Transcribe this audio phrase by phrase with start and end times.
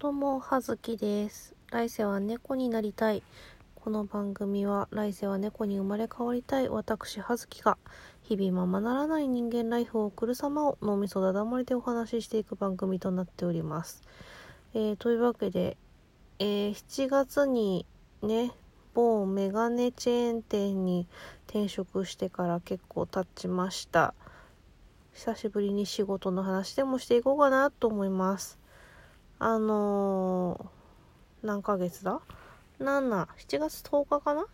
[0.00, 1.54] どうも、はずきです。
[1.70, 3.22] 来世は猫になりたい。
[3.74, 7.76] この番組は、来世は猫に生まれ変わりたい私、はずきが、
[8.22, 14.02] 日々ままならない人間ライフを送る様を脳みそだだ漏れでお話ししていく番組となっております。
[14.72, 15.76] えー、というわけで、
[16.38, 17.84] えー7月に
[18.22, 18.52] ね、
[18.94, 21.06] 某メガネチェーン店に
[21.46, 24.14] 転職してから結構経ちました。
[25.12, 28.59] 久しぶりに仕事の話でもしていこうかなと思います。
[29.42, 32.20] あのー、何ヶ月だ
[32.78, 34.44] ?7、7月10日かな？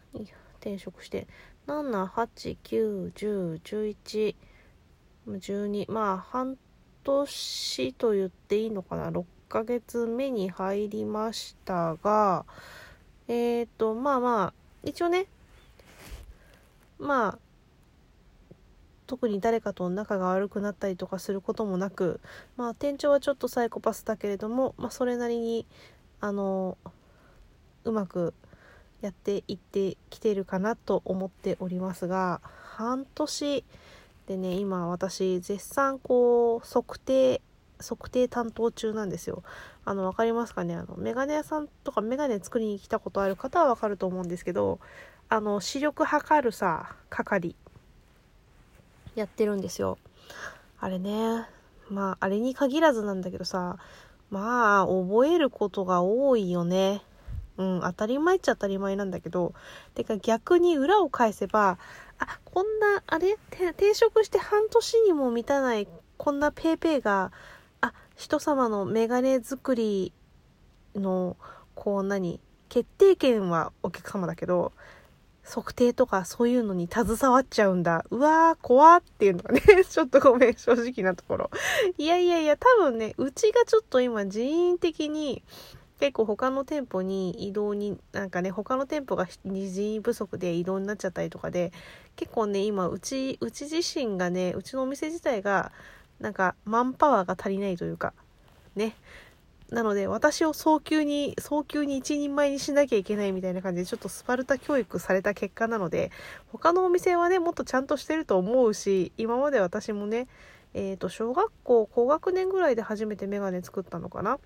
[0.60, 1.26] 転職して。
[1.66, 4.36] 7、8、9、10、11、
[5.26, 6.56] 12、まあ半
[7.02, 12.44] 年と言っていいのかな ?6 ヶ月目に入りましたが、
[13.26, 15.26] えっ、ー、と、まあまあ、一応ね、
[17.00, 17.38] まあ、
[19.06, 22.20] 特に誰かと仲が悪くなったりとかすることもなく、
[22.56, 25.66] まあ、店長はちょっとサイコパスだけれども、まあ、それなりに
[26.20, 26.76] あの
[27.84, 28.34] うまく
[29.00, 33.64] やっていってきてるかなと思っておりますが半年
[34.26, 37.40] でね今私絶賛こう測定
[37.78, 39.42] 測定担当中なんですよ。
[39.84, 40.74] あの分かりますかね？
[40.74, 44.80] あのメガネ屋さんとかメガネ作りに来たことある方は分かると思うんですけど
[45.28, 47.54] あの視力測るさ係
[49.16, 49.98] やってるんですよ。
[50.78, 51.46] あれね、
[51.90, 53.78] まあ、あれに限らずなんだけどさ、
[54.30, 57.02] まあ、覚えることが多いよね。
[57.56, 59.54] うん、当たり前っちゃ当たり前なんだけど、
[59.94, 61.78] てか逆に裏を返せば、
[62.18, 63.38] あ、こんな、あれ？
[63.50, 65.88] 転職して半年にも満たない、
[66.18, 67.32] こんなペーペーが、
[67.80, 70.12] あ、人様のメガネ作り
[70.94, 71.38] の、
[71.74, 74.72] こう何、決定権はお客様だけど、
[75.48, 78.04] 測定とかそういうのに携わっちゃうんだ。
[78.10, 81.50] うわー、怖っていうのがね、 ちょっとごめん、正直なところ。
[81.96, 85.42] いやいやいや、多分ね、うちがちょっと今人員的に
[86.00, 91.72] 結構他の店舗に移動に、なんかね、他の店舗が人員不足で移動になっちゃったりとかで、
[92.16, 95.70] 結構ね、今、うち、うち自身がね、うちのお店自体が、
[96.18, 98.14] なんか、マンパワーが足りないというか、
[98.74, 98.96] ね。
[99.70, 106.12] なので私を早急に早急に一人前にしなきゃいけないみたいな感じでちょっとスパルタ教育された結果なので
[106.52, 110.28] 他のお店はねもっとちゃんとしてると思うし今まで私もね
[110.74, 114.38] えっ、ー、と小学校高学年ぐらいで初めてメガネ作ったのかな。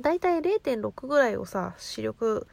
[0.00, 2.46] だいたい0.6ぐらいをさ視力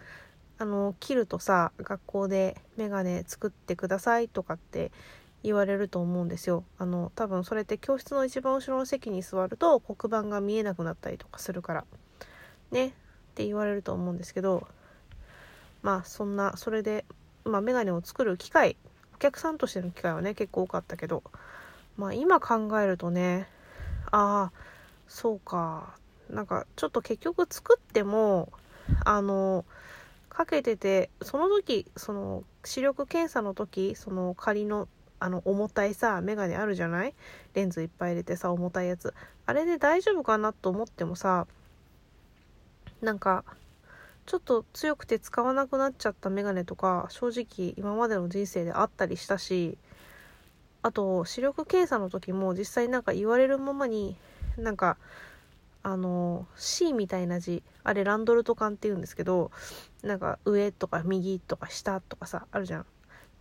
[0.58, 4.92] あの切るとさ学校でメガネ作ってくださいとかって
[5.46, 6.64] 言われると思うんですよ。
[6.78, 11.86] あの多分それって教室の一番後ろの席に座ると黒板が見えなくなったりとかするから。
[12.72, 12.88] ね。
[12.88, 12.92] っ
[13.36, 14.66] て言われると思うんですけど
[15.82, 17.04] まあそんなそれで、
[17.44, 18.78] まあ、メガネを作る機会
[19.14, 21.22] お客さんとしての機会はね結構多かったけど
[21.98, 23.50] まあ今考えるとね
[24.12, 24.60] ああ
[25.08, 25.96] そうか。
[26.30, 28.50] なんかちょっと結局作っても
[29.04, 29.64] あの
[30.30, 34.88] かけててその時その視力検査の時その仮の
[35.26, 37.16] あの重たいさメガネあるじゃない？
[37.56, 39.12] レンズいっぱい入れてさ重たいやつ。
[39.48, 41.48] あれで大丈夫かなと思ってもさ
[43.02, 43.44] なんか
[44.28, 49.80] ちょっと強くて使わなくなっちゃったメガネとか正直今までの人生であったりしたし
[50.84, 54.16] あと視力検査の時も実際なんか言われるままに
[54.58, 54.98] なんか
[55.82, 59.50] あの C みたいな字あれランドルト缶って言うんですけど
[60.04, 62.86] なんか上とか右とか下とかさあるじゃん。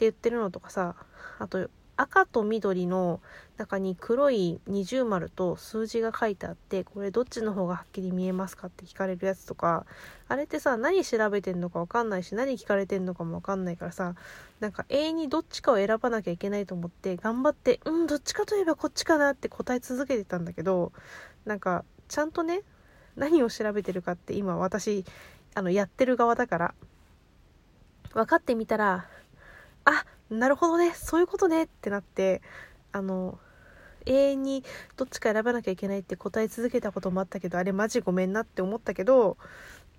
[0.00, 0.94] 言ってるのとかさ
[1.38, 3.21] あと赤と緑の
[3.56, 9.87] 中に黒い二重丸と数字が書いてあってこれどっちの方がはっきり見えますかって聞かれるやつとか
[10.28, 14.16] あれってさ何調べてんのか分かんないし何聞かれてんのかも分かんないからさ
[14.59, 20.93] なんか永遠にどっちかを選ばなきゃいけないと思って頑張ってうんどっちかといえばこっちかなって答え続けてたんだけど
[21.44, 22.62] なんかちゃんとね
[23.15, 25.05] 何を調べてるかって今私
[25.55, 26.75] あのやってる側だから
[28.15, 29.06] 分かってみたら
[29.84, 30.92] あなるほどね。
[30.94, 31.64] そういうことね。
[31.64, 32.42] ってなって
[32.92, 33.38] あの
[34.06, 34.64] 永遠に
[34.96, 39.36] どっちか選ばなきゃいけないって答え続けたこともあったけどあれマジごめんなって思ったけど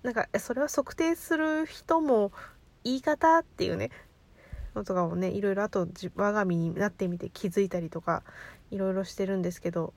[0.02, 2.32] なんかそれは測定する人も
[2.84, 3.90] 言い方っていうね
[4.74, 8.22] のとかもねいろいろあと我が身になってみて気づいたりとか
[8.70, 9.92] いろいろしてるんですけど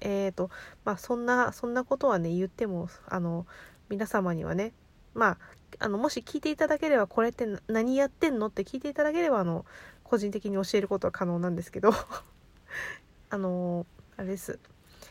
[0.00, 0.50] えーと
[0.84, 3.46] まあそんなそんなことはね言ってもあの
[3.88, 4.72] 皆様にはね
[5.14, 5.38] まあ
[5.78, 9.64] あのもし聞いていただければこれって何やってんのって聞いていただければあの
[10.04, 11.92] 個人的に教えることは可能なんですけど。
[13.32, 13.86] あの
[14.16, 14.58] あれです。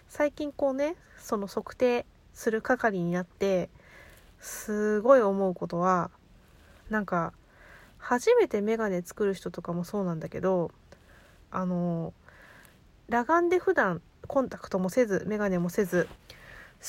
[0.10, 3.70] 最近こうねその測定する係になって
[4.40, 6.12] すごい思うことは
[6.90, 7.34] なんか
[7.98, 10.72] 初めてメガネ作る人とかもそうなんだけど
[11.52, 12.14] あの
[13.10, 16.08] 裸眼で普段コンタクトもせずメガネもせず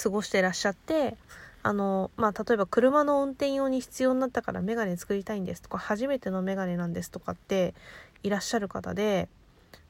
[0.03, 1.17] 過ごしてらっしゃって
[1.63, 7.75] あのまあ例えば車の運転用に必要になったからメガネ作りたいんですとか初めてのメガネなんですとかって
[8.23, 9.29] いらっしゃる方で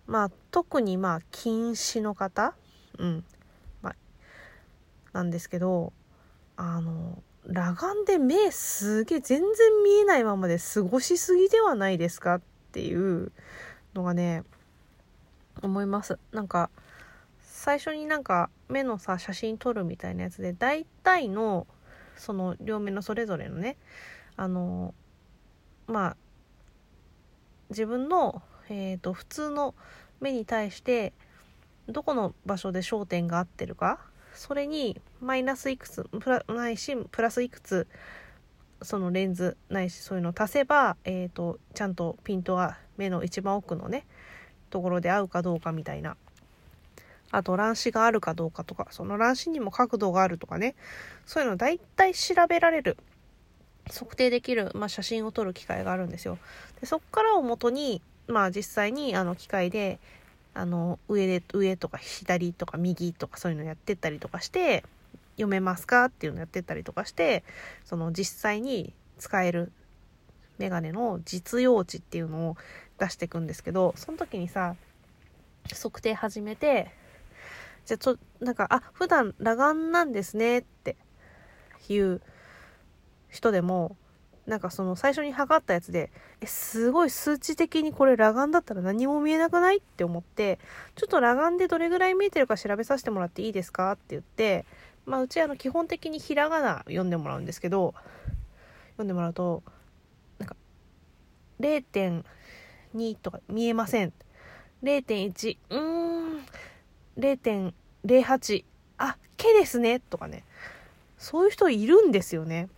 [0.06, 2.54] まあ特にまあ近視の方
[2.98, 3.24] うん
[3.82, 3.96] まあ
[5.12, 5.92] なんですけど
[6.56, 9.48] あの裸眼で目すげえ全然
[9.84, 12.40] 見えないままで過ごしすぎではないですかっ
[12.72, 13.32] ていう
[13.94, 14.44] のがね
[15.62, 16.18] 思います。
[16.32, 16.70] なんか
[17.60, 21.66] 最初になんか目のさ写真撮るみたいなやつで大体の
[22.16, 23.76] その両目のそれぞれのね
[24.38, 24.94] あの
[25.86, 26.16] まあ
[27.68, 28.40] 自分の、
[28.70, 29.74] えーと、普通の
[30.22, 31.12] 目に対して
[31.86, 34.00] どこの場所で焦点が合ってるか
[34.32, 37.86] それにマイナスいくつプラないしプラスいくつ
[38.80, 44.06] そのレンズないしそういうのを足せば、えーと、ちゃんとピントが目の一番奥のね
[44.70, 46.16] ところで合うかどうかみたいな
[47.30, 50.74] あと乱視があるかどうかとかその乱視にも角度があるとかね。
[51.26, 52.96] そういうの大体調べられる。
[53.88, 56.38] 測定できる、まあ、写真を撮る機会があるんですよ。
[56.80, 59.98] でそっからをもとにまあ実際にあの機械で
[60.54, 64.84] あの上で上とか左とか右とかそういうのやってったりとかして
[65.36, 67.44] 読めますかっていうのやってったりとかして
[67.84, 69.72] その実際に使える
[70.58, 72.56] メガネの実用値っていうのを
[72.98, 74.74] 出していくんですけどその時にさ
[75.72, 76.90] 測定始めて
[77.86, 80.96] じゃあちょなんかあ普段裸眼なんですねって
[81.88, 82.20] いう
[83.28, 83.96] 人でも
[84.46, 86.10] なんかその最初に測ったやつで
[86.40, 90.58] えすごい数値的にこれ裸眼だったら何も見えなくないって思って
[90.96, 94.66] ちょっと裸眼でどれぐらい見えてるか調べさせてもらっていいですかって言って
[95.06, 97.94] まあうちあの基本的にひらがな読んでもらうんですけど
[98.92, 99.62] 読んでもらうと
[100.38, 100.56] なんか
[101.60, 104.12] 0.2とか見えません。
[104.82, 106.40] 0.1うーん
[107.20, 108.64] 0.08
[108.98, 110.42] あ毛ですねとかね。
[111.18, 112.68] そういう人いるんですよね。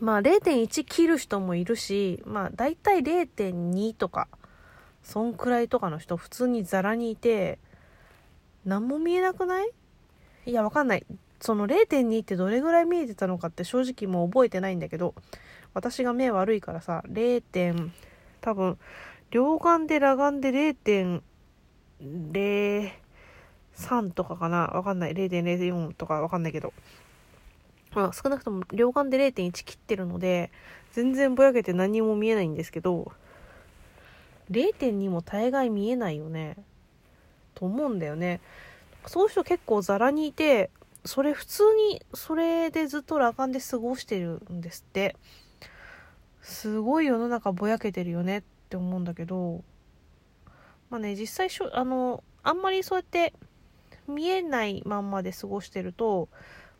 [0.00, 4.28] まあ0.1切る人もいるしまあ大体0.2とか
[5.02, 7.58] そんくらいとかの人普通にザラにいて
[8.64, 9.70] 何も見えなくない？
[10.46, 11.04] いやわかんない。
[11.40, 15.14] その0.2ってどれぐらい見えてたのかって正直もう覚えてないんだけど
[15.72, 17.40] 私が目悪いからさ 0.
[17.40, 17.92] 点
[18.40, 18.78] 多分
[19.30, 22.90] 両眼で裸眼で0.0
[23.78, 24.66] 3とかかな？
[24.66, 25.12] わかんない。
[25.12, 26.74] 0.04とかわかんないけど。
[27.94, 30.50] まあ、少なくとも両眼で0.1切ってるので
[30.92, 33.10] 全然ぼやけて何も見えないんですけど
[34.50, 36.56] 0.2も大概見えないよね。
[37.54, 38.40] と思うんだよね。
[39.06, 40.70] そういう人結構ザラにいて
[41.04, 45.16] それ普通にそれでずっと裸眼で過ごしてるんですって。
[46.42, 49.62] すごい世の中ぼやけてるよねって思うんだけど。
[50.90, 53.32] まあね実際しょあのあんまりそうやって
[54.08, 56.28] 見えないまんまで過ごしてると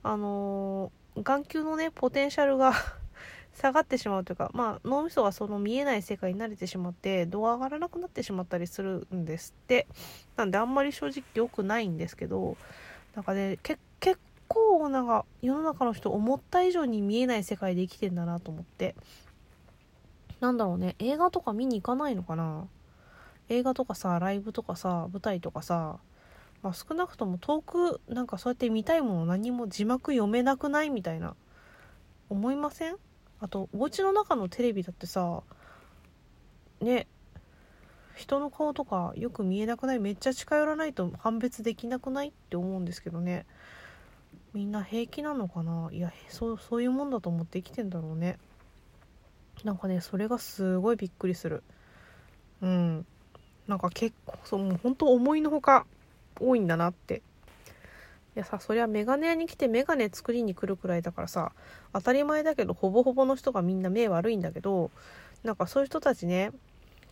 [0.02, 2.72] あの眼球のねポテンシャルが
[3.54, 9.86] 下がってしまうというかまあ脳みそがその見えない世界に慣れてしまって度が上がらなくなってしまったりするんですって。
[10.36, 12.56] なんであんまり正直良くないんですけど
[13.16, 13.80] なんかね結
[14.46, 18.94] 構なんか世の中の人思った以上に見えない世界で生きてんだなと思って。
[20.40, 22.68] なんだろうね映画とか見に行かないのかな？
[23.48, 25.98] 映画とかさライブとかさ舞台とかさ
[26.62, 31.36] まあ、少なくとも遠くなんかそうやって見たいもの何も字幕読めなくないみたいな
[32.28, 32.96] 思いません？
[33.40, 35.42] あとお家の中のテレビだってさ
[36.80, 37.06] ね
[38.16, 40.00] 人の顔とかよく見えなくない？
[40.00, 43.46] めっちゃ近寄らないと判別できなくないって思うんですけどね。
[44.52, 45.90] みんな平気なのかな？
[45.92, 48.38] いやそうそういうもんだと思って生きてんだろうね。
[49.62, 51.62] なんかねそれがすごいびっくりする。
[52.62, 53.06] うん。
[53.68, 55.86] なんか結構そうもう本当思いのほか。
[56.40, 57.22] 多いんだなって。
[58.36, 61.50] いやさそりゃメガネ屋に来てメガネ作りに来るくらいだからさ
[61.92, 64.92] 当たり前だけどほぼほぼの人がみんな目悪いんだけど
[65.42, 66.52] なんかそういう人たちね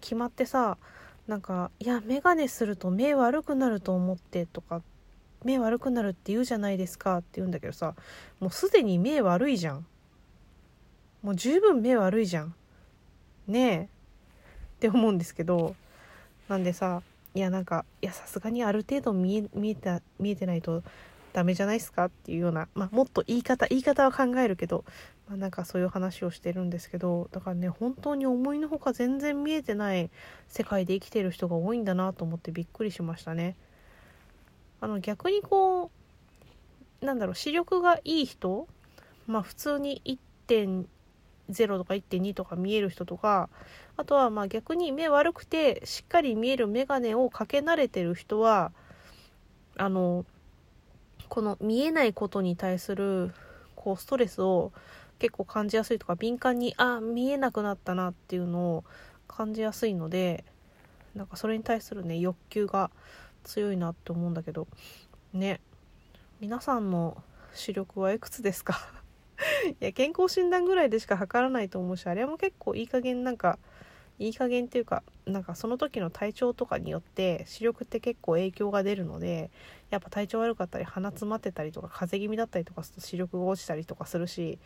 [0.00, 0.78] 決まってさ
[1.26, 4.82] なんか「いや眼鏡すると目悪くなると思って」とか
[5.44, 7.96] 「目悪くなるって言うじゃないですか」って言うんだけどさ
[8.38, 9.86] もうすでに目悪いじゃん。
[11.22, 12.54] もう十分目悪いじゃん。
[13.48, 13.82] ねえ。
[13.82, 15.74] って思うんですけど
[16.48, 17.02] なんでさ
[17.36, 20.82] いやなんかいやさすがにある程度見え見えた見えてないと
[21.34, 24.86] ダメじゃないですかっていうような、まあ、もっと言い方言い方は考えるけど、
[25.28, 30.08] まあ、なんかそういう話をしてるんですけどだからね本当に思いのほか全然見えてない
[30.48, 33.54] 世界で生きてる人が多いんだなと思ってびっくりしましたね。
[34.80, 35.90] あの逆にこ
[37.02, 38.66] うなんだろう視力がいい人
[39.26, 40.00] まあ普通に
[41.50, 43.48] 0とか1.2とか見える人とか
[43.96, 48.72] あとはまあ逆に目悪くてしっかり見える眼鏡をかけ慣れてる人は
[49.76, 50.24] あの
[51.28, 53.32] この見えないことに対する
[53.74, 54.72] こうストレスを
[55.18, 58.84] 結構感じやすいとか敏感にあ見えなくなったなっていうのを
[59.28, 60.44] 感じやすいので
[61.14, 62.90] なんかそれに対するね欲求が
[63.44, 64.66] 強いなって思うんだけど。
[65.32, 65.60] ね。
[66.40, 67.22] 皆さんの
[67.54, 68.78] 視力はいくつですか？
[69.80, 73.58] いや健康診断ぐらいでしか測らないと思うしあれも結構いい加減なんか
[74.18, 79.50] いい加減っていうかなんかその時の体調とかによって視力って結構影響が出るので
[79.90, 84.58] やっぱ体調悪かったり鼻詰まってたりとか風邪気味だったりとかすると視力が落ちたりとかするし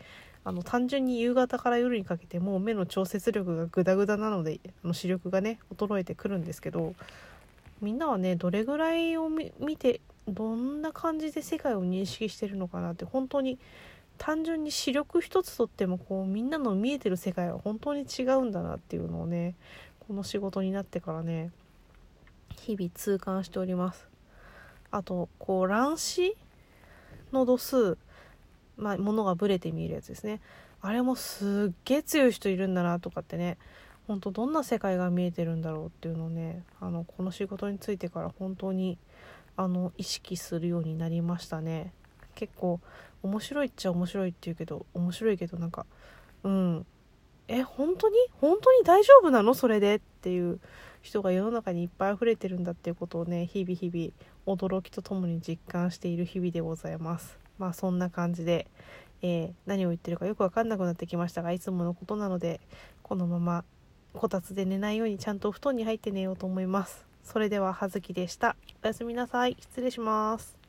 [0.43, 6.95] あの単純に夕方から夜にかけてもう目の調節力がグダグダなのであの視力がね衰えてくるんですけど
[7.81, 13.59] みんなはねどれぐらいを見てどんな感じで世界を認識してるのかなって本当に
[14.23, 19.55] 単純に視力一つとってもこうみんなの見えてる世界は本当に違うんだなっていうのをね
[20.07, 21.49] この仕事になってからね
[22.51, 24.07] 日々痛感しております。
[24.91, 26.37] あとこう乱視
[27.31, 27.97] の度数
[28.77, 30.39] まあ物がブレて見えるやつですね。
[30.81, 33.57] あれもすっげえ強い人いるんだなとかってね
[34.05, 38.99] 本当どんな世界が見えてるんだろうっていうのをねあのこの仕事についてから本当に
[39.57, 41.91] あの意識するようになりましたね。
[42.41, 42.79] 結構
[43.21, 45.85] 面白いっちゃ面白いって言うけど面白いけどなんか
[46.43, 46.85] うん。
[47.47, 48.15] え本当に？
[48.39, 49.53] 本当に大丈夫なの？
[49.53, 50.59] それでっていう
[51.01, 57.37] 人が世の中にいっぱい溢れてるんだっていうことをね日々日々驚きとともに実感している日々でございます。
[57.57, 58.67] まあそんな感じで、
[59.21, 62.61] えー、何を言ってるかよく分かんなくなってきましたがいつものことなので
[63.03, 63.65] このまま
[64.13, 67.05] こたつで寝ないようにちゃんとお布団に入って寝ようと思います。
[67.23, 68.55] それでは葉月でした。
[68.83, 69.57] おやすみなさい。
[69.59, 70.60] 失礼します。